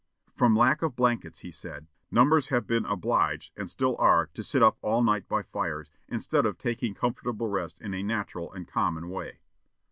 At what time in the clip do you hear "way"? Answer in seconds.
9.11-9.41